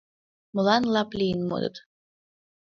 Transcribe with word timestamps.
Молан 0.53 0.83
лап 0.93 1.09
лийын 1.19 1.41
модыт?.. 1.49 1.75